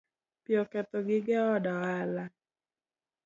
Pi 0.43 0.51
oketho 0.61 0.99
gige 1.07 1.37
od 1.53 1.65
ohala 1.73 2.25